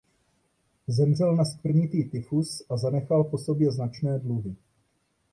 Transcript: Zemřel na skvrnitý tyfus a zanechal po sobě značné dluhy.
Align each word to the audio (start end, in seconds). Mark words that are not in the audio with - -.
Zemřel 0.87 1.35
na 1.35 1.45
skvrnitý 1.45 2.03
tyfus 2.05 2.63
a 2.69 2.77
zanechal 2.77 3.23
po 3.23 3.37
sobě 3.37 3.71
značné 3.71 4.19
dluhy. 4.19 4.55